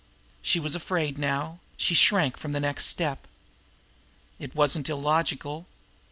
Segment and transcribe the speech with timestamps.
[0.41, 3.27] She was afraid now; she shrank from the next step.
[4.39, 5.67] It wasn't illogical.